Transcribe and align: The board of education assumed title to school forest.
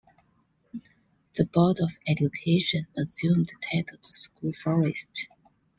The 1.35 1.45
board 1.45 1.77
of 1.79 1.91
education 2.07 2.87
assumed 2.97 3.51
title 3.61 3.99
to 3.99 4.13
school 4.13 4.51
forest. 4.51 5.27